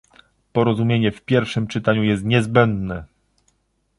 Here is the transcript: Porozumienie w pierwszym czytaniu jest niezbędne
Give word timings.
Porozumienie 0.53 1.11
w 1.11 1.21
pierwszym 1.21 1.67
czytaniu 1.67 2.03
jest 2.03 2.23
niezbędne 2.23 3.05